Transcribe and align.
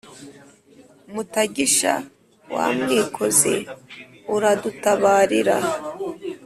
Mutagisha 1.13 1.93
wa 2.53 2.65
Mwikozi 2.77 3.55
uradutabarira. 4.35 5.57